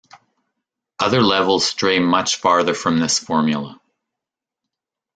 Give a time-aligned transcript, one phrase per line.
[0.97, 3.79] Other levels stray much farther from this formula.